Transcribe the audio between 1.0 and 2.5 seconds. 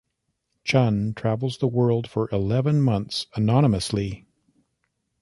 travels the world for